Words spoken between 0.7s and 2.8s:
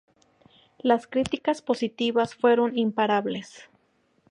Las críticas positivas fueron